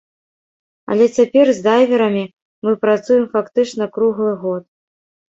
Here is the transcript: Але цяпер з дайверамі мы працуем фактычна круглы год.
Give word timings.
Але 0.93 1.05
цяпер 1.17 1.45
з 1.57 1.61
дайверамі 1.67 2.23
мы 2.67 2.73
працуем 2.85 3.25
фактычна 3.35 3.83
круглы 3.99 4.31
год. 4.47 4.63